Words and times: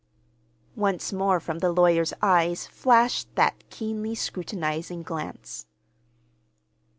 Once 0.75 1.13
more 1.13 1.39
from 1.39 1.59
the 1.59 1.71
lawyer's 1.71 2.11
eyes 2.23 2.65
flashed 2.65 3.27
that 3.35 3.63
keenly 3.69 4.15
scrutinizing 4.15 5.03
glance. 5.03 5.67